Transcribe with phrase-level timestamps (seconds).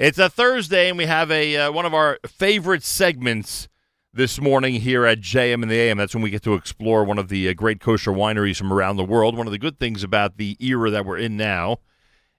[0.00, 3.68] It's a Thursday, and we have a uh, one of our favorite segments
[4.14, 5.98] this morning here at JM and the AM.
[5.98, 8.96] That's when we get to explore one of the uh, great kosher wineries from around
[8.96, 9.36] the world.
[9.36, 11.80] One of the good things about the era that we're in now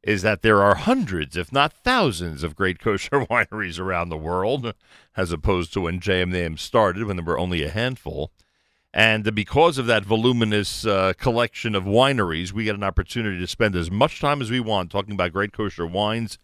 [0.02, 4.74] is that there are hundreds, if not thousands, of great kosher wineries around the world,
[5.16, 8.32] as opposed to when JM and the AM started, when there were only a handful.
[8.92, 13.76] And because of that voluminous uh, collection of wineries, we get an opportunity to spend
[13.76, 16.40] as much time as we want talking about great kosher wines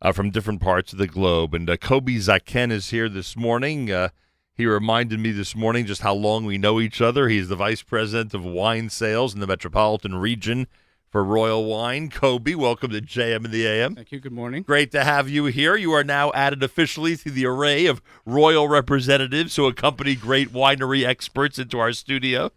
[0.00, 1.54] uh, from different parts of the globe.
[1.54, 3.90] And uh, Kobe Zaken is here this morning.
[3.90, 4.10] Uh,
[4.54, 7.28] he reminded me this morning just how long we know each other.
[7.28, 10.66] He's the vice president of wine sales in the metropolitan region
[11.08, 12.10] for Royal Wine.
[12.10, 13.94] Kobe, welcome to JM and the AM.
[13.94, 14.20] Thank you.
[14.20, 14.62] Good morning.
[14.62, 15.76] Great to have you here.
[15.76, 21.06] You are now added officially to the array of royal representatives who accompany great winery
[21.06, 22.50] experts into our studio.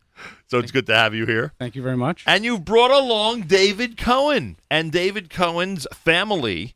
[0.47, 1.53] So it's good to have you here.
[1.57, 2.23] Thank you very much.
[2.27, 4.57] And you've brought along David Cohen.
[4.69, 6.75] And David Cohen's family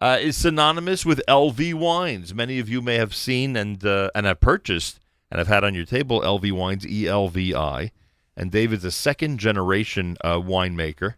[0.00, 2.34] uh, is synonymous with LV wines.
[2.34, 5.74] Many of you may have seen and uh, and have purchased and have had on
[5.74, 7.92] your table LV wines, E L V I.
[8.36, 11.14] And David's a second generation uh, winemaker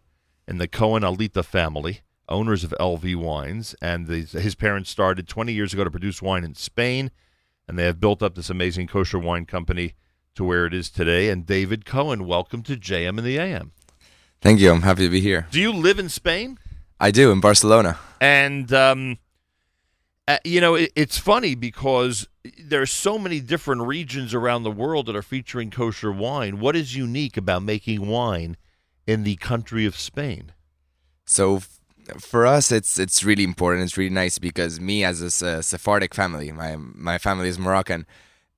[0.48, 3.77] in the Cohen Alita family, owners of LV wines.
[3.80, 7.12] And the, his parents started 20 years ago to produce wine in Spain,
[7.69, 9.94] and they have built up this amazing kosher wine company
[10.34, 11.28] to where it is today.
[11.28, 13.70] And David Cohen, welcome to JM and the AM.
[14.41, 14.72] Thank you.
[14.72, 15.46] I'm happy to be here.
[15.52, 16.58] Do you live in Spain?
[17.03, 17.98] I do in Barcelona.
[18.20, 19.19] And um,
[20.28, 22.28] uh, you know, it, it's funny because
[22.64, 26.61] there's so many different regions around the world that are featuring kosher wine.
[26.61, 28.56] What is unique about making wine
[29.05, 30.53] in the country of Spain?
[31.27, 31.80] So f-
[32.20, 33.83] for us, it's it's really important.
[33.83, 38.06] It's really nice because me, as a Sephardic family, my my family is Moroccan.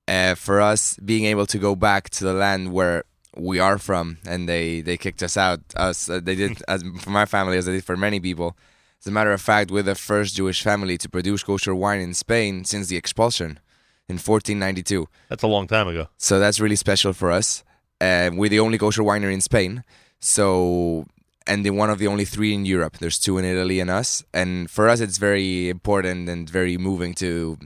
[0.07, 3.05] Uh, for us, being able to go back to the land where
[3.37, 5.59] we are from, and they they kicked us out.
[5.75, 8.55] Us uh, they did as for my family as they did for many people.
[9.01, 12.13] As a matter of fact, we're the first Jewish family to produce kosher wine in
[12.13, 13.59] Spain since the expulsion
[14.07, 15.07] in 1492.
[15.29, 16.07] That's a long time ago.
[16.17, 17.63] So that's really special for us.
[18.01, 19.83] Uh, we're the only kosher winery in Spain.
[20.19, 21.05] So,
[21.45, 22.97] and the one of the only three in Europe.
[22.97, 24.23] There's two in Italy and us.
[24.33, 27.57] And for us, it's very important and very moving to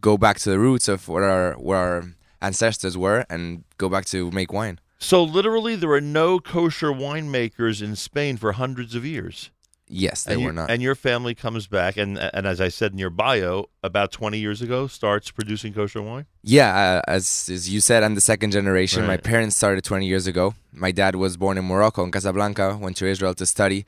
[0.00, 2.04] go back to the roots of where our where our
[2.40, 4.78] ancestors were and go back to make wine.
[4.98, 9.50] So literally, there were no kosher winemakers in Spain for hundreds of years.
[9.90, 10.70] Yes, they and were you- not.
[10.70, 14.38] And your family comes back, and and as I said in your bio, about 20
[14.38, 16.26] years ago, starts producing kosher wine.
[16.42, 16.76] Yeah,
[17.06, 19.06] uh, as as you said, I'm the second generation.
[19.06, 20.54] My parents started 20 years ago.
[20.72, 22.76] My dad was born in Morocco, in Casablanca.
[22.76, 23.86] Went to Israel to study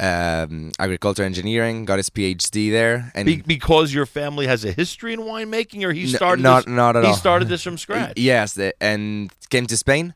[0.00, 1.84] um, agriculture engineering.
[1.84, 3.12] Got his PhD there.
[3.14, 6.64] And Be- because your family has a history in winemaking, or he N- started not-
[6.64, 7.16] this, not at he all.
[7.16, 8.14] started this from scratch.
[8.16, 10.14] yes, the, and came to Spain.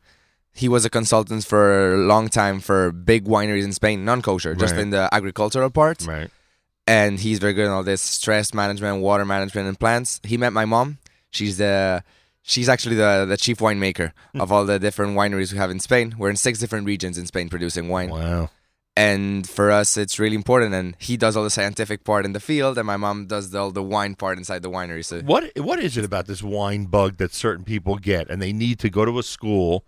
[0.63, 4.73] He was a consultant for a long time for big wineries in Spain, non-kosher, just
[4.75, 4.83] Right.
[4.83, 5.99] in the agricultural part.
[6.07, 6.31] Right.
[6.89, 10.21] and he's very good in all this stress management, water management, and plants.
[10.23, 10.99] He met my mom.
[11.31, 12.03] She's the
[12.43, 14.41] she's actually the the chief winemaker hmm.
[14.41, 16.15] of all the different wineries we have in Spain.
[16.19, 18.51] We're in six different regions in Spain producing wine, Wow.
[18.97, 20.73] and for us, it's really important.
[20.75, 23.73] And he does all the scientific part in the field, and my mom does all
[23.73, 25.05] the wine part inside the winery.
[25.05, 28.53] So What what is it about this wine bug that certain people get, and they
[28.53, 29.85] need to go to a school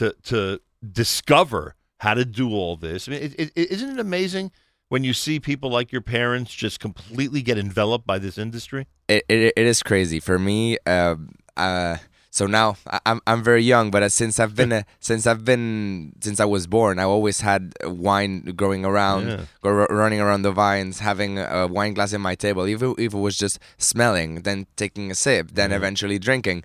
[0.00, 0.60] to to
[0.92, 3.08] discover how to do all this?
[3.08, 4.50] I mean, it, it, isn't it amazing
[4.88, 8.82] when you see people like your parents just completely get enveloped by this industry?
[9.08, 10.78] it, it, it is crazy for me.
[10.86, 11.16] Uh,
[11.56, 11.96] uh,
[12.32, 15.44] so now I, I'm I'm very young, but uh, since I've been uh, since I've
[15.44, 19.44] been since I was born, I always had wine growing around, Yeah.
[19.62, 19.70] go,
[20.02, 22.68] running around the vines, having a wine glass in my table.
[22.68, 26.62] Even if it was just smelling, then taking a sip, then eventually drinking.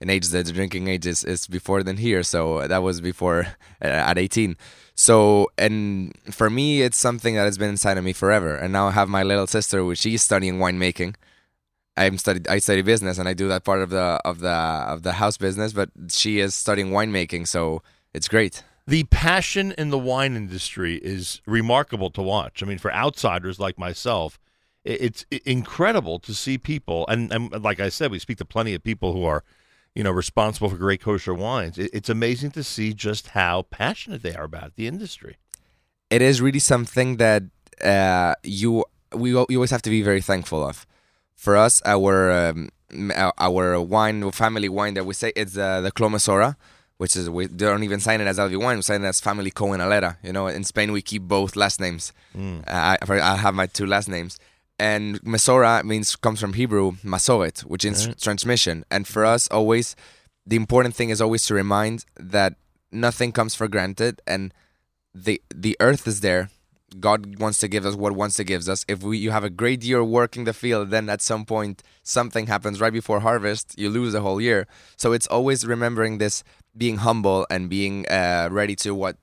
[0.00, 3.46] An age that the drinking age is, is before than here, so that was before
[3.82, 4.56] uh, at 18.
[4.94, 8.54] So, and for me, it's something that has been inside of me forever.
[8.54, 11.16] And now I have my little sister, which she's studying winemaking.
[11.96, 12.46] I'm studied.
[12.46, 15.36] I study business, and I do that part of the of the of the house
[15.36, 15.72] business.
[15.72, 17.82] But she is studying winemaking, so
[18.14, 18.62] it's great.
[18.86, 22.62] The passion in the wine industry is remarkable to watch.
[22.62, 24.38] I mean, for outsiders like myself,
[24.82, 28.82] it's incredible to see people, and, and like I said, we speak to plenty of
[28.82, 29.44] people who are,
[29.94, 31.78] you know, responsible for great kosher wines.
[31.78, 35.36] It, it's amazing to see just how passionate they are about the industry.
[36.10, 37.42] It is really something that
[37.84, 40.86] uh, you we you always have to be very thankful of.
[41.34, 42.70] For us, our um,
[43.14, 46.56] our- our wine family wine that we say it's uh, the Clos Mesorah,
[46.96, 48.76] which is we don't even sign it as LV wine.
[48.76, 50.16] We sign it as family Cohen Alera.
[50.22, 52.12] You know, in Spain we keep both last names.
[52.36, 52.96] Uh, I
[53.32, 54.38] I have my two last names.
[54.78, 58.84] And Mesorah means comes from Hebrew Masoret, which is transmission.
[58.90, 59.96] And for us, always
[60.46, 62.54] the important thing is always to remind that
[62.92, 64.54] nothing comes for granted, and
[65.14, 66.50] the the earth is there,
[66.98, 68.84] God wants to give us what wants to give us.
[68.88, 72.46] If we you have a great year working the field, then at some point something
[72.46, 74.66] happens right before harvest, you lose the whole year.
[74.96, 76.42] So it's always remembering this,
[76.76, 79.16] being humble and being uh, ready to what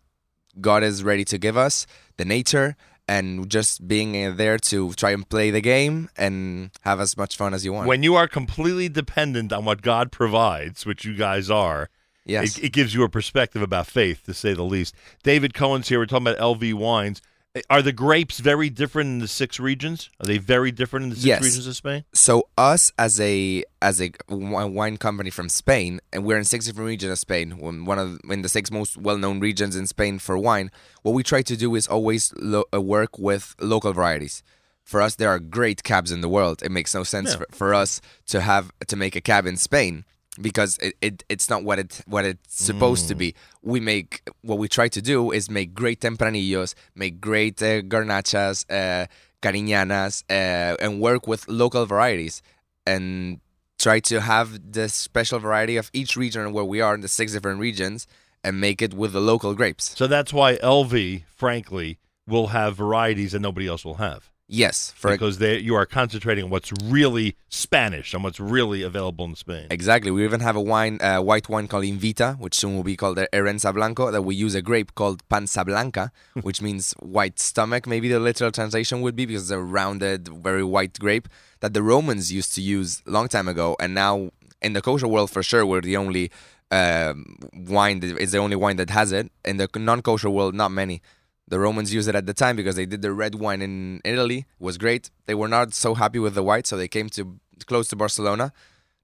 [0.62, 1.88] God is ready to give us,
[2.18, 2.76] the nature,
[3.08, 7.54] and just being there to try and play the game and have as much fun
[7.54, 7.88] as you want.
[7.88, 11.90] When you are completely dependent on what God provides, which you guys are,
[12.26, 12.58] yes.
[12.58, 14.96] it, it gives you a perspective about faith, to say the least.
[15.24, 16.00] David Cohen's here.
[16.00, 17.22] We're talking about LV wines.
[17.70, 20.10] Are the grapes very different in the six regions?
[20.20, 21.42] Are they very different in the six Yes.
[21.44, 22.04] regions of Spain?
[22.14, 26.88] so us as a as a wine company from Spain, and we're in six different
[26.88, 27.58] regions of Spain.
[27.58, 30.70] One one of in the six most well known regions in Spain for wine.
[31.04, 34.44] What we try to do is always lo- uh, work with local varieties.
[34.84, 36.62] For us, there are great cabs in the world.
[36.62, 37.38] It makes no sense Yeah.
[37.38, 40.04] for, for us to have to make a cab in Spain
[40.42, 43.36] because it, it it's not what it what it's supposed to be.
[43.62, 48.66] We make what we try to do is make great tempranillos, make great uh, garnachas,
[48.70, 49.08] uh,
[49.42, 52.42] cariñanas, uh, and work with local varieties
[52.86, 53.40] and
[53.78, 57.34] try to have the special variety of each region where we are in the six
[57.34, 58.08] different regions
[58.44, 59.98] and make it with the local grapes.
[59.98, 61.98] So that's why LV, frankly,
[62.28, 64.30] will have varieties that nobody else will have.
[64.48, 69.26] Yes, for because they, you are concentrating on what's really Spanish and what's really available
[69.26, 69.66] in Spain.
[69.72, 70.12] Exactly.
[70.12, 73.18] We even have a wine, uh, white wine called Invita, which soon will be called
[73.18, 76.12] the Herenza Blanco, that we use a grape called Pansa Blanca,
[76.44, 77.88] which means white stomach.
[77.88, 81.28] Maybe the literal translation would be because it's a rounded, very white grape
[81.62, 83.76] that the Romans used to use a long time ago.
[83.80, 84.30] And now
[84.62, 86.32] in the kosher world, for sure, we're the only
[86.70, 89.32] um wine, that, it's the only wine that has it.
[89.44, 91.02] In the non kosher world, not many.
[91.48, 94.40] The Romans used it at the time because they did the red wine in Italy.
[94.40, 95.12] It was great.
[95.28, 98.52] They were not so happy with the white, so they came to close to Barcelona.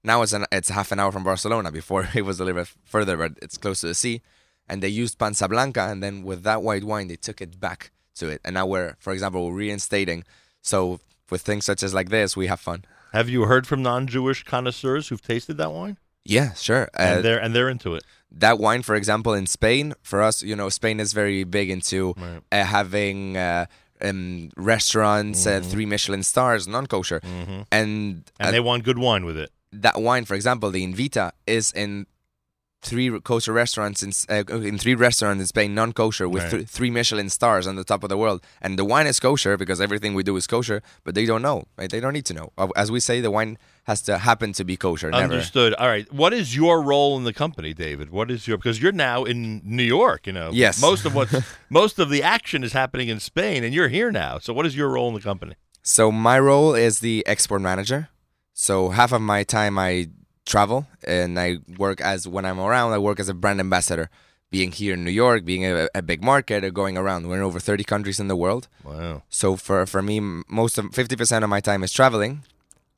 [0.02, 1.70] Now it's an, it's half an hour from Barcelona.
[1.70, 4.22] Before it was a little bit further, but it's close to the sea.
[4.68, 7.90] And they used Pansa Blanca, and then with that white wine, they took it back
[8.16, 8.40] to it.
[8.44, 10.24] And now we're, for example, we're reinstating.
[10.62, 11.00] So
[11.30, 12.84] with things such as like this, we have fun.
[13.12, 15.98] Have you heard from non-Jewish connoisseurs who've tasted that wine?
[16.24, 16.84] Yeah, sure.
[16.94, 18.04] Uh, and they're and they're into it.
[18.30, 22.14] that wine, for example, in Spain, for us, you know, Spain is very big into
[22.16, 22.40] Right.
[22.52, 23.66] uh, having uh,
[24.00, 27.20] um, restaurants, uh, three Michelin stars, non kosher.
[27.20, 27.66] Mhm.
[27.70, 29.50] And, And uh, they want good wine with it.
[29.72, 32.06] that wine, for example, the Invita, is in
[32.82, 36.50] three kosher restaurants in uh, in three restaurants in Spain, non kosher, with Right.
[36.50, 38.42] th- three Michelin stars on the top of the world.
[38.60, 41.64] And the wine is kosher because everything we do is kosher, but they don't know.
[41.78, 41.90] Right?
[41.90, 42.52] They don't need to know.
[42.58, 45.10] Uh, As we say, the wine has to happen to be kosher.
[45.10, 45.22] Never.
[45.24, 45.74] Understood.
[45.74, 46.06] All right.
[46.12, 48.10] What is your role in the company, David?
[48.10, 50.50] What is your because you're now in New York, you know.
[50.52, 50.80] Yes.
[50.80, 51.28] Most of what
[51.70, 54.38] most of the action is happening in Spain and you're here now.
[54.38, 55.54] So what is your role in the company?
[55.82, 58.08] So my role is the export manager.
[58.54, 60.08] So half of my time I
[60.46, 64.08] travel and I work as when I'm around, I work as a brand ambassador.
[64.50, 67.26] Being here in New York, being a, a big market, or going around.
[67.26, 68.68] We're in over 30 countries in the world.
[68.84, 69.22] Wow.
[69.30, 72.42] So for for me, most of 50% of my time is traveling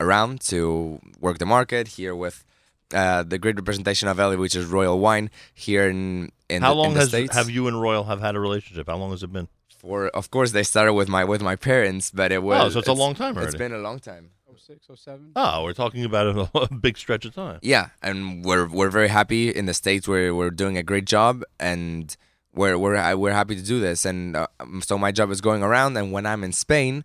[0.00, 2.44] around to work the market here with
[2.92, 6.80] uh, the great representation of Ellie, which is Royal Wine here in in How the,
[6.80, 7.36] long in has States.
[7.36, 8.88] have you and Royal have had a relationship?
[8.88, 9.46] How long has it been?
[9.78, 12.78] For of course they started with my with my parents, but it was Oh, so
[12.80, 13.58] it's a long time It's already.
[13.58, 14.30] been a long time.
[14.58, 15.32] 06, 07.
[15.36, 17.58] Oh, we're talking about a, a big stretch of time.
[17.62, 21.42] Yeah, and we're we're very happy in the states where we're doing a great job,
[21.60, 22.16] and
[22.54, 24.04] we're we're we're happy to do this.
[24.04, 24.46] And uh,
[24.82, 27.04] so my job is going around, and when I'm in Spain,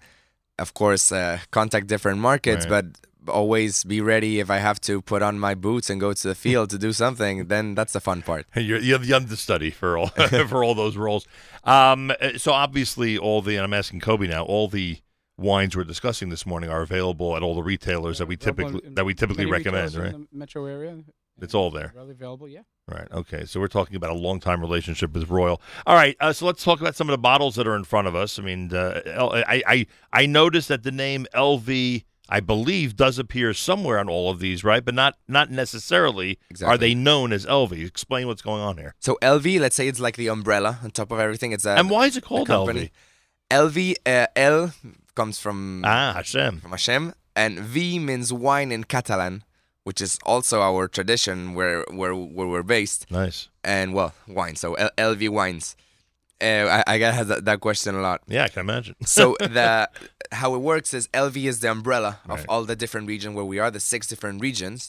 [0.58, 2.84] of course, uh, contact different markets, Right.
[2.86, 6.28] but always be ready if I have to put on my boots and go to
[6.28, 7.48] the field to do something.
[7.48, 8.46] Then that's the fun part.
[8.56, 10.08] You're, you're the understudy for all
[10.48, 11.28] for all those roles.
[11.64, 14.44] Um, uh, so obviously, all the and I'm asking Kobe now.
[14.46, 15.00] All the
[15.40, 18.96] wines we're discussing this morning are available at all the retailers that we typically in
[18.96, 20.14] that we typically recommend, right?
[20.14, 21.04] in the metro area.
[21.42, 21.94] It's all there.
[21.96, 22.62] Readily available, yeah.
[22.86, 23.08] Right.
[23.14, 23.46] Okay.
[23.46, 25.62] So we're talking about a long time relationship with Royal.
[25.86, 26.18] All right.
[26.20, 28.38] Uh, so let's talk about some of the bottles that are in front of us.
[28.38, 33.18] I mean, uh, L- I, I I noticed that the name LV, I believe, does
[33.20, 34.84] appear somewhere on all of these, right?
[34.84, 36.74] But not not necessarily Exactly.
[36.74, 37.72] are they known as LV.
[37.86, 38.96] Explain what's going on here.
[39.00, 41.54] So LV, let's say it's like the umbrella on top of everything.
[41.54, 42.92] It's a and why is it called company.
[43.52, 43.72] LV?
[43.74, 44.74] LV uh, L
[45.20, 46.54] comes from Ah, Hashem.
[46.64, 47.04] from Hashem,
[47.36, 49.36] and V means wine in Catalan,
[49.88, 53.02] which is also our tradition where where where we're based.
[53.12, 53.40] Nice.
[53.64, 54.56] And well, wine.
[54.64, 55.76] So L- LV wines.
[56.42, 58.20] Uh, I, I get that, that question a lot.
[58.36, 58.96] Yeah, I can imagine.
[59.18, 59.24] So
[59.58, 59.90] the
[60.42, 62.46] how it works is LV is the umbrella of Right.
[62.52, 64.80] all the different regions where we are, the six different regions.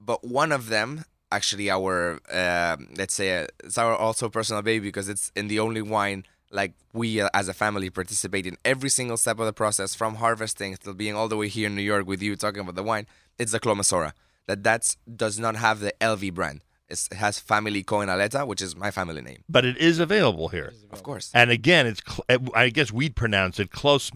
[0.00, 0.90] But one of them,
[1.30, 1.94] actually, our
[2.42, 6.20] uh, let's say uh, it's our also personal baby because it's in the only wine
[6.54, 10.16] like we uh, as a family participate in every single step of the process from
[10.16, 12.82] harvesting till being all the way here in New York with you talking about the
[12.82, 13.06] wine.
[13.38, 14.12] It's the Clos Mesorah
[14.46, 16.62] that that's does not have the LV brand.
[16.88, 19.42] It's, it has family Coenaleta, which is my family name.
[19.48, 20.72] But it is available here.
[20.72, 21.30] Is Of course.
[21.34, 24.10] And again, it's cl- I guess we'd pronounce it close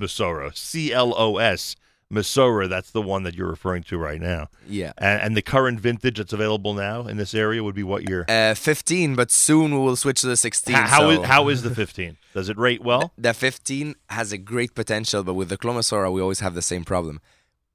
[0.55, 1.77] C L O S
[2.13, 2.69] Mesorah.
[2.69, 4.49] That's the one that you're referring to right now.
[4.67, 4.93] Yeah.
[4.99, 8.25] And, and the current vintage that's available now in this area would be what year?
[8.29, 10.75] Uh, 15, but soon we will switch to the 16.
[10.75, 12.17] How- how so is how is the 15?
[12.35, 13.13] Does it rate well?
[13.19, 16.63] the 15 has a great potential, but with the Clos Mesorah, we always have the
[16.63, 17.21] same problem.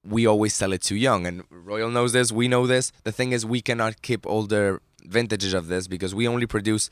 [0.05, 2.29] We always sell it too young, and Royal knows this.
[2.31, 2.91] We know this.
[3.03, 6.89] The thing is, we cannot keep older vintages of this because we only produce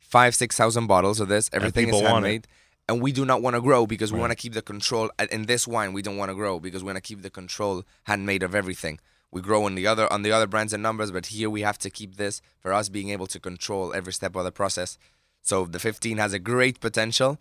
[0.00, 1.50] five, six thousand bottles of this.
[1.52, 2.46] Everything is handmade,
[2.88, 4.22] and we do not want to grow because we Right.
[4.22, 5.10] want to keep the control.
[5.30, 7.84] In this wine, we don't want to grow because we want to keep the control
[8.04, 9.00] handmade of everything.
[9.30, 11.78] We grow on the other on the other brands and numbers, but here we have
[11.78, 14.96] to keep this for us being able to control every step of the process.
[15.42, 17.38] So the 15 has a great potential,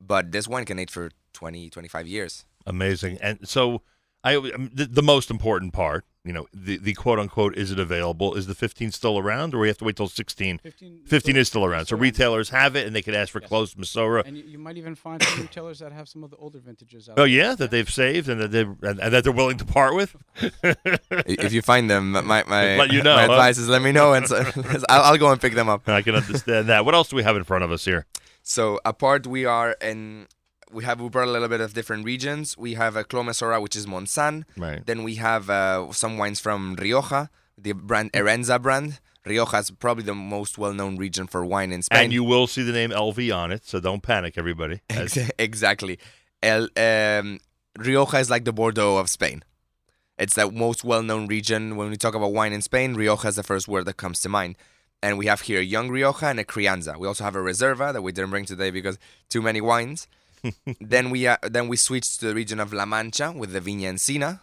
[0.00, 2.44] but this wine can age for 20, 25 years.
[2.66, 3.18] Amazing.
[3.20, 3.82] And so,
[4.24, 7.80] I um, the, the most important part, you know, the, the quote unquote, is it
[7.80, 8.34] available?
[8.34, 10.58] Is the 15 still around, or we have to wait till 16?
[10.58, 11.86] 15, 15 is still around.
[11.86, 12.02] So around.
[12.02, 13.48] retailers have it, and they can ask for Yes.
[13.48, 14.24] Clos Mesorah.
[14.24, 17.08] And you, you might even find some retailers that have some of the older vintages
[17.08, 17.26] out Oh there.
[17.26, 20.14] yeah, that they've saved and that they and, and that they're willing to part with.
[20.62, 23.32] if you find them, my my, Let you know, my huh?
[23.32, 24.36] advice is let me know, and so,
[24.88, 25.88] I'll, I'll go and pick them up.
[25.88, 26.84] I can understand that.
[26.84, 28.06] What else do we have in front of us here?
[28.44, 30.28] So apart, we are in.
[30.72, 32.56] We have we brought a little bit of different regions.
[32.56, 34.44] We have a Clos Mesorah, which is Montsant.
[34.56, 34.84] Right.
[34.84, 39.00] Then we have uh, some wines from Rioja, the brand Herenza brand.
[39.24, 42.04] Rioja is probably the most well-known region for wine in Spain.
[42.04, 44.80] And you will see the name LV on it, so don't panic, everybody.
[45.38, 45.98] Exactly.
[46.42, 47.38] El, um,
[47.78, 49.44] Rioja is like the Bordeaux of Spain.
[50.18, 51.76] It's the most well-known region.
[51.76, 54.28] When we talk about wine in Spain, Rioja is the first word that comes to
[54.28, 54.56] mind.
[55.02, 56.96] And we have here a young Rioja and a Crianza.
[56.96, 58.98] We also have a Reserva that we didn't bring today because
[59.28, 60.08] too many wines.
[60.80, 63.92] Then we uh, then we switched to the region of La Mancha with the Viña
[63.94, 64.40] Encina,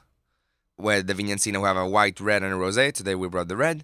[0.76, 2.92] where the Viña Encina we have a white, red, and a rosé.
[2.94, 3.84] Today we brought the red,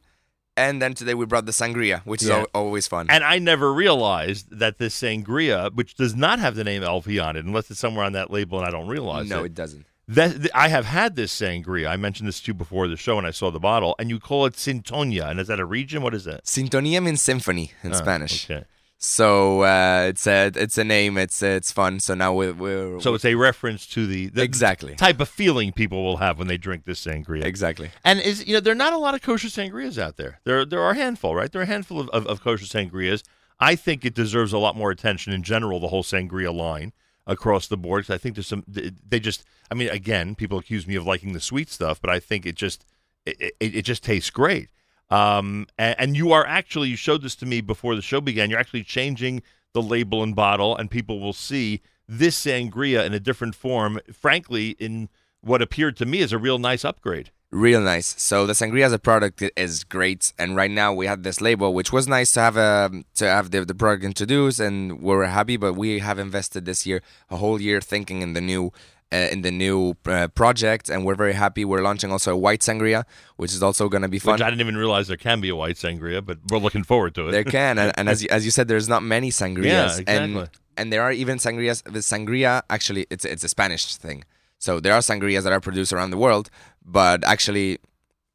[0.56, 3.08] and then today we brought the Sangria, which is al- always fun.
[3.10, 7.36] and I never realized that this sangria, which does not have the name LV on
[7.36, 9.30] it, unless it's somewhere on that label and I don't realize it.
[9.30, 9.48] no, it.
[9.48, 9.86] it doesn't.
[10.08, 11.88] That, th- I have had this sangria.
[11.90, 13.96] I mentioned this to you before the show, and I saw the bottle.
[13.98, 16.04] And you call it Sintonia, and is that a region?
[16.04, 16.44] What is that?
[16.46, 18.50] Sintonía means symphony in Ah, Spanish.
[18.50, 18.66] Okay.
[19.06, 21.18] So uh, it's a it's a name.
[21.18, 22.00] It's it's fun.
[22.00, 25.72] So now we're, we're So it's a reference to the, the exactly type of feeling
[25.72, 27.46] people will have when they drink this sangria.
[27.46, 27.92] exactly.
[28.04, 30.40] And is you know there are not a lot of kosher sangrias out there.
[30.44, 31.52] There there are a handful, right?
[31.52, 33.24] There are a handful of, of, of kosher sangrias.
[33.60, 35.80] I think it deserves a lot more attention in general.
[35.80, 36.92] The whole sangria line
[37.28, 38.10] across the board.
[38.10, 38.64] I think there's some.
[38.68, 39.44] They just.
[39.70, 42.56] I mean, again, people accuse me of liking the sweet stuff, but I think it
[42.56, 42.86] just
[43.26, 44.70] it, it, it just tastes great.
[45.10, 48.50] Um, and, and you are actually you showed this to me before the show began.
[48.50, 49.44] You're actually changing
[49.74, 54.00] the label and bottle, and people will see this sangria in a different form.
[54.12, 55.10] Frankly, in
[55.42, 57.30] what appeared to me as a real nice upgrade.
[57.52, 58.16] Real nice.
[58.22, 61.74] So the sangria as a product is great, and right now we have this label,
[61.74, 65.56] which was nice to have um to have the, the product introduced, and we're happy.
[65.56, 68.74] But we have invested this year a whole year thinking in the new.
[69.12, 71.64] Uh, in the new uh, project, and we're very happy.
[71.64, 73.04] We're launching also a white sangria,
[73.38, 74.34] which is also going to be fun.
[74.34, 77.14] Which I didn't even realize there can be a white sangria, but we're looking forward
[77.16, 77.32] to it.
[77.32, 80.16] There can, and, and as you, as you said, there's not many sangrias, Yeah, exactly.
[80.16, 81.84] and and there are even sangrias.
[81.84, 84.24] The sangria actually, it's it's a Spanish thing.
[84.58, 86.50] So there are sangrias that are produced around the world,
[86.84, 87.78] but actually,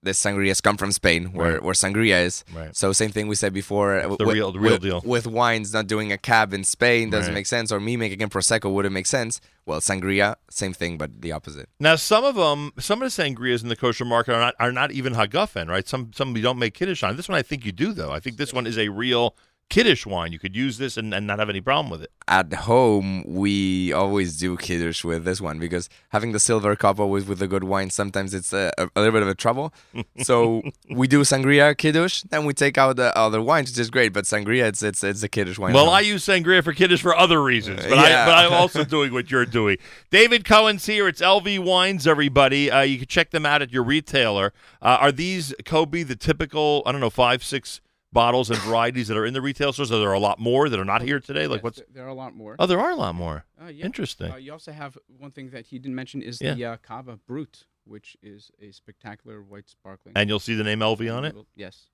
[0.02, 1.62] the sangrias come from Spain, where Right.
[1.62, 2.42] where sangria is.
[2.54, 2.74] Right.
[2.74, 4.00] So same thing we said before.
[4.00, 5.02] the with- real- the real with, deal.
[5.04, 7.40] with wines not doing a cab in Spain doesn't Right.
[7.40, 9.40] make sense, or me making a prosecco wouldn't make sense.
[9.66, 11.68] Well, sangria, same thing, but the opposite.
[11.78, 14.72] Now, some of them, some of the sangrias in the kosher market are not are
[14.72, 15.86] not even hagafen, right?
[15.86, 17.16] Some some you don't make kiddush on.
[17.16, 18.10] This one, I think you do, though.
[18.10, 19.36] I think this one is a real
[19.70, 20.32] kiddush wine.
[20.32, 22.10] You could use this and, and not have any problem with it.
[22.28, 27.24] At home, we always do kiddush with this one because having the silver cup always
[27.26, 29.72] with the good wine, sometimes it's a, a, a little bit of a trouble.
[30.22, 34.12] so we do sangria kiddush, then we take out the other wines, which is great.
[34.12, 35.72] But sangria, it's it's it's a kiddush wine.
[35.72, 39.12] Well, I use sangria for kiddush for other reasons, but I, but I'm also doing
[39.12, 39.78] what you're doing.
[40.10, 41.08] David Cohen's here.
[41.08, 42.70] It's LV Wines, everybody.
[42.70, 44.52] Uh, you can check them out at your retailer.
[44.82, 46.82] Uh, are these Kobe the typical?
[46.84, 47.80] I don't know, five six
[48.12, 49.90] bottles and varieties that are in the retail stores?
[49.92, 51.46] Are there a lot more that are not here today?
[51.46, 51.82] Like Yes, what's?
[51.92, 52.56] There are a lot more.
[52.58, 53.44] Oh, there are a lot more.
[53.62, 53.84] Uh, yeah.
[53.84, 54.32] Interesting.
[54.32, 56.54] Uh, you also have one thing that he didn't mention is Yeah.
[56.54, 60.12] the uh, Cava Brut, which is a spectacular white sparkling.
[60.16, 61.36] And you'll see the name LV on it.
[61.54, 61.86] Yes.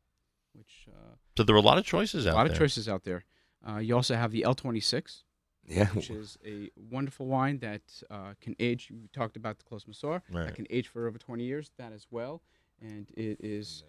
[0.53, 2.33] Which uh, So there are a lot of choices out there.
[2.33, 2.53] a lot there.
[2.53, 3.25] of choices out there.
[3.69, 5.23] Uh, you also have the L26,
[5.67, 8.91] yeah, which is a wonderful wine that uh, can age.
[8.91, 10.23] We talked about the Clos Mesorah.
[10.31, 10.47] Right.
[10.47, 11.73] That can age for over 20 years.
[11.77, 12.43] That as well,
[12.81, 13.83] and it is,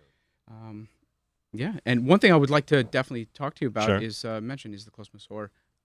[0.49, 0.87] um,
[1.53, 1.73] yeah.
[1.85, 3.97] And one thing I would like to definitely talk to you about Sure.
[3.97, 5.09] is uh, mention is the Clos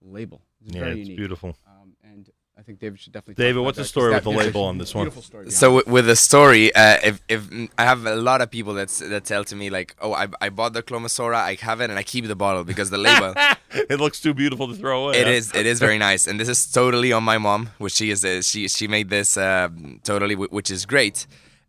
[0.01, 0.41] label.
[0.65, 1.17] It's Yeah, very it's unique.
[1.17, 1.55] beautiful.
[1.67, 3.41] Um, and I think David should definitely.
[3.41, 5.09] David, talk about what's the story that with the label on this one?
[5.09, 5.49] Story.
[5.49, 8.89] So with, with the story, uh, if if I have a lot of people that
[9.09, 11.89] that tell to me like, oh, I, I bought the Clos Mesorah, I have it,
[11.89, 13.33] and I keep the bottle because the label.
[13.71, 15.19] it looks too beautiful to throw away.
[15.21, 15.33] It huh?
[15.33, 15.51] is.
[15.55, 18.23] It is very nice, and this is totally on my mom, which she is.
[18.23, 19.69] Uh, she she made this uh,
[20.03, 21.25] totally, which is great.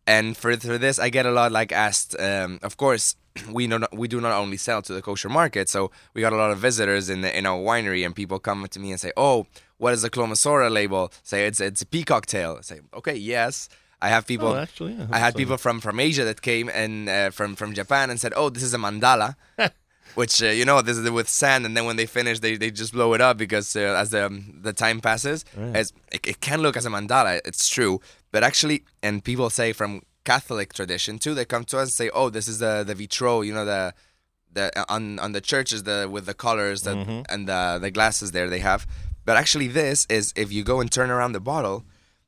[0.06, 2.14] And for for this, I get a lot like asked.
[2.20, 3.16] Um, of course,
[3.50, 6.32] we know not, we do not only sell to the kosher market, so we got
[6.32, 9.00] a lot of visitors in the, in our winery, and people come to me and
[9.00, 9.46] say, "Oh,
[9.78, 12.56] what is the Clos Mesorah label?" Say it's it's a peacock tail.
[12.58, 13.68] I say, "Okay, yes."
[14.02, 14.48] I have people.
[14.48, 15.06] Oh, actually, yeah.
[15.10, 18.20] I had So- people from from Asia that came and uh, from from Japan and
[18.20, 19.36] said, "Oh, this is a mandala."
[20.14, 22.70] which uh, you know this is with sand and then when they finish they, they
[22.70, 25.44] just blow it up because uh, as the um, the time passes
[25.74, 28.00] as it, it can look as a mandala it's true
[28.34, 32.08] but actually and people say from catholic tradition too they come to us and say
[32.18, 33.82] oh this is the the vitro you know the
[34.54, 38.48] the on on the churches the with the colors the, and the the glasses there
[38.48, 38.86] they have.
[39.24, 41.84] But actually this is if you go and turn around the bottle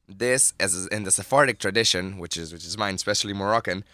[0.09, 3.85] this as in the Sephardic tradition which is which is mine especially Moroccan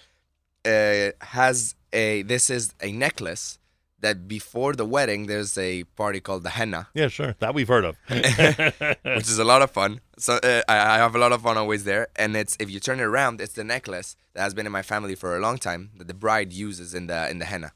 [0.65, 3.59] uh, has a this is a necklace
[4.03, 7.35] that before the wedding there's a party called the henna Yeah, sure.
[7.39, 7.97] That we've heard of.
[8.09, 11.57] which is a lot of fun so uh, I, I have a lot of fun
[11.57, 14.67] always there and it's if you turn it around it's the necklace that has been
[14.67, 17.47] in my family for a long time that the bride uses in the in the
[17.47, 17.73] henna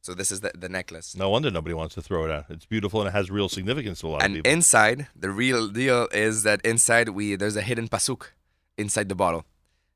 [0.00, 2.46] so this is the, the necklace no wonder nobody wants to throw it out.
[2.48, 4.50] It's beautiful and it has real significance to a lot of and people.
[4.50, 8.22] inside the real deal is that inside we there's a hidden pasuk
[8.76, 9.44] inside the bottle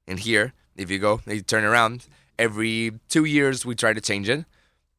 [0.06, 2.06] and here if you go you turn around
[2.38, 4.44] every two years we try to change it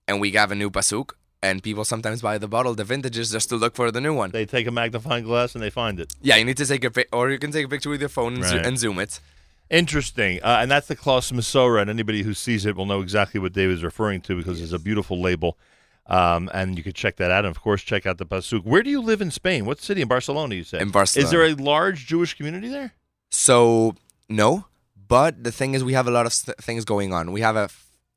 [0.08, 3.50] and we have a new pasuk and people sometimes buy the bottle the vintages just
[3.50, 6.14] to look for the new one they take a magnifying glass and they find it.
[6.22, 8.10] yeah you need to take a pic or you can take a picture with your
[8.10, 9.20] phone and, zo- and zoom it
[9.70, 10.40] Interesting.
[10.44, 13.54] Uh, and that's the Clos Mesorah, and anybody who sees it will know exactly what
[13.54, 15.58] David's referring to because it's a beautiful label.
[16.06, 17.46] Um, and you can check that out.
[17.46, 18.66] And of course, check out the Pasuk.
[18.66, 19.66] Where do you live in Spain?
[19.66, 20.02] What city?
[20.02, 21.26] In Barcelona, you say In Barcelona.
[21.26, 22.94] Is there a large Jewish community there?
[23.30, 23.96] So
[24.30, 24.66] no,
[25.08, 27.32] but the thing is, we have a lot of st- things going on.
[27.32, 27.70] We have a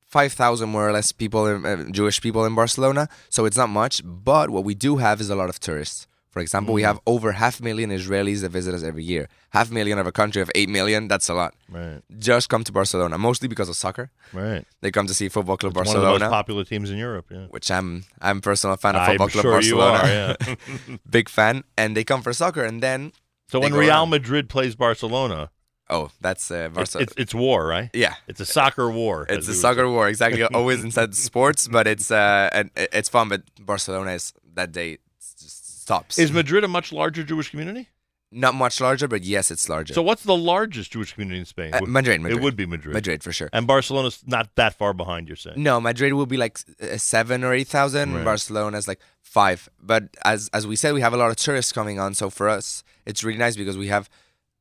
[0.06, 3.08] f- five thousand more or less people, in, uh, Jewish people in Barcelona.
[3.28, 6.06] So it's not much, but what we do have is a lot of tourists.
[6.30, 9.26] For example, we have over half a million Israelis that visit us every year.
[9.50, 11.08] Half a million of a country of eight million.
[11.08, 11.54] That's a lot.
[11.70, 14.10] Right, Just come to Barcelona, mostly because of soccer.
[14.34, 14.62] right.
[14.82, 16.98] They come to see Football Club It's one of the most Barcelona, popular teams in
[16.98, 17.26] Europe.
[17.30, 17.46] Yeah.
[17.48, 20.06] which I'm I'm a personal fan of I'm Football Club sure you are.
[20.06, 20.36] Yeah.
[21.10, 23.12] Big fan, and they come for soccer, and then
[23.48, 24.10] so when Real around.
[24.10, 25.50] Madrid plays Barcelona,
[25.90, 27.04] oh, that's uh, Barcelona.
[27.04, 27.90] it's, it's war, right?
[27.92, 29.26] yeah, It's a soccer war.
[29.28, 30.42] It's a soccer war, exactly.
[30.54, 33.28] Always inside sports, but it's uh, and it's fun.
[33.28, 36.18] But Barcelona is that day just stops.
[36.18, 37.88] Is Madrid a much larger Jewish community?
[38.32, 39.94] not much larger, but yes, it's larger.
[39.94, 41.72] So what's the largest Jewish community in Spain?
[41.72, 42.92] Uh, Madrid, Madrid, It would be Madrid.
[42.92, 43.48] Madrid for sure.
[43.52, 45.62] And Barcelona's not that far behind, you're saying?
[45.62, 48.14] No, Madrid will be like uh, seven or eight thousand.
[48.14, 48.24] Right.
[48.24, 49.68] Barcelona is like five.
[49.80, 52.14] But as as we said, we have a lot of tourists coming on.
[52.14, 54.10] So for us, it's really nice because we have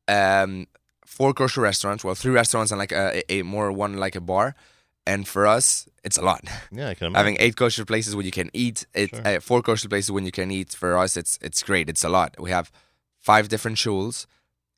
[0.08, 0.68] um,
[1.18, 2.04] four kosher restaurants.
[2.04, 4.48] Well, three restaurants and like a, a, more one like a bar.
[5.08, 6.42] And for us, it's a lot.
[6.72, 7.16] Yeah, I can imagine.
[7.16, 9.28] having eight kosher places where you can eat it Sure.
[9.28, 12.10] uh, four kosher places when you can eat for us it's it's great it's a
[12.10, 12.68] lot we have
[13.32, 14.26] five different shuls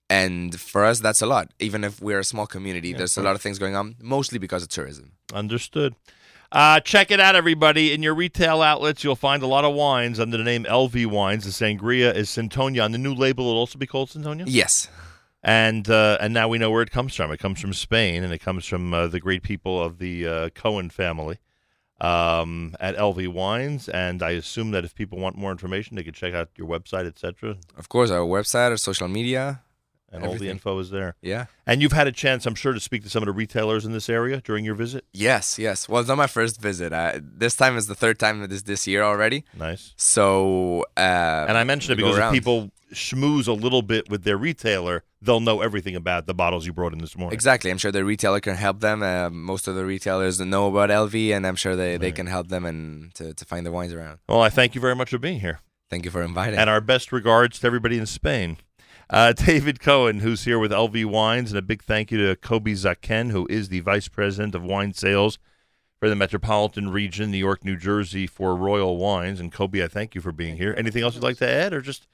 [0.10, 3.22] and for us that's a lot even if we're a small community Yeah, there's a
[3.28, 5.96] lot of things going on mostly because of tourism Understood.
[6.50, 7.92] Uh, check it out, everybody.
[7.94, 11.44] In your retail outlets, you'll find a lot of wines under the name LV Wines.
[11.44, 12.86] The sangria is Sintonia.
[12.86, 14.46] On the new label, it'll also be called Sintonia.
[14.48, 14.88] yes
[15.44, 17.32] And uh, and now we know where it comes from.
[17.32, 20.50] It comes from Spain, and it comes from uh, the great people of the uh,
[20.50, 21.38] Cohen family
[22.02, 23.88] um, at LV Wines.
[23.88, 27.06] And I assume that if people want more information, they can check out your website,
[27.06, 27.58] etc.
[27.78, 29.62] of course our website our social media
[30.12, 31.16] And all the info is there.
[31.22, 33.86] yeah And you've had a chance, I'm sure, to speak to some of the retailers
[33.86, 35.06] in this area during your visit.
[35.14, 38.48] yes yes well it's not my first visit uh, this time is the third time
[38.48, 39.94] this this year already Nice.
[39.98, 44.38] so uh, And I mentioned it because if people schmooze a little bit with their
[44.38, 47.34] retailer, they'll know everything about the bottles you brought in this morning.
[47.34, 47.70] Exactly.
[47.70, 49.04] I'm sure the retailer can help them.
[49.04, 52.48] Uh, most of the retailers know about LV, and I'm sure they, they can help
[52.48, 54.20] them and to, to find the wines around.
[54.30, 55.60] Well, I thank you very much for being here.
[55.90, 56.58] Thank you for inviting.
[56.58, 58.56] And our best regards to everybody in Spain.
[59.10, 62.72] Uh, David Cohen, who's here with LV Wines, and a big thank you to Kobe
[62.74, 65.40] Zaken, who is the Vice President of Wine Sales
[66.00, 69.40] for the Metropolitan Region, New York, New Jersey, for Royal Wines.
[69.40, 70.76] And Kobe, I thank you for being here.
[70.78, 72.08] Anything else you'd like to add, or just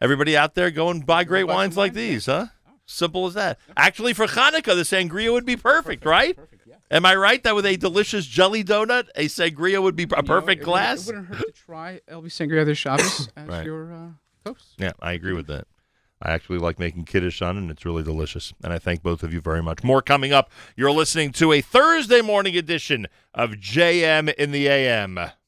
[0.00, 2.46] everybody out there go and buy great wines like these, huh?
[2.86, 3.58] Simple as that.
[3.76, 6.36] Actually, for Hanukkah, the sangria would be perfect, right?
[6.36, 6.66] Perfect.
[6.66, 6.74] Yeah.
[6.90, 10.16] Am I right that with a delicious jelly donut, a sangria would be a You
[10.16, 11.08] know, perfect it glass?
[11.08, 13.64] It wouldn't hurt to try LV Sangria de Shabbos as Right.
[13.64, 14.08] your uh,
[14.44, 14.74] toast.
[14.76, 15.66] Yeah, I agree with that.
[16.22, 18.54] I actually like making kiddush on, and it's really delicious.
[18.62, 19.84] And I thank both of you very much.
[19.84, 20.50] More coming up.
[20.76, 25.18] You're listening to a Thursday morning edition of JM in the AM.